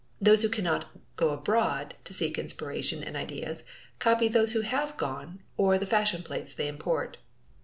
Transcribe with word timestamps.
Those 0.19 0.41
who 0.41 0.49
cannot 0.49 0.89
go 1.15 1.29
abroad 1.29 1.93
to 2.05 2.13
seek 2.15 2.39
inspiration 2.39 3.03
and 3.03 3.15
ideas 3.15 3.63
copy 3.99 4.27
those 4.27 4.53
who 4.53 4.61
have 4.61 4.97
gone 4.97 5.43
or 5.57 5.77
the 5.77 5.85
fashion 5.85 6.23
plates 6.23 6.55
they 6.55 6.67
import. 6.67 7.19